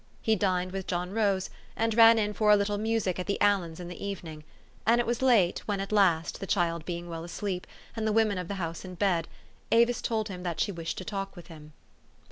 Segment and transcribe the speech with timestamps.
[0.19, 3.79] He dined with John Rose, and ran in for a little music at the Aliens
[3.79, 4.43] in the evening;
[4.83, 8.39] and it was late when at last, the child being well asleep, and the women
[8.39, 9.27] of the house in bed,
[9.71, 11.73] Avis told him that she wished to talk with him.